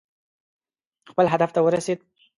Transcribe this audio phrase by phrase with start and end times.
[1.09, 1.99] خپل هدف ته ورسېد.